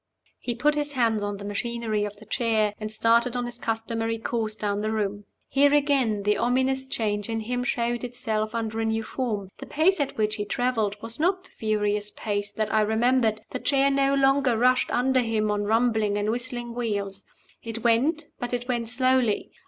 [0.39, 4.17] He put his hands on the machinery of the chair, and started on his customary
[4.17, 5.25] course down the room.
[5.47, 9.49] Here again the ominous change in him showed itself under a new form.
[9.59, 13.59] The pace at which he traveled was not the furious pace that I remembered; the
[13.59, 17.23] chair no longer rushed under him on rumbling and whistling wheels.
[17.61, 19.51] It went, but it went slowly.